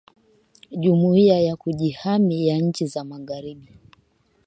[0.71, 3.77] Jumuia ya Kujihami ya nchi za magharibi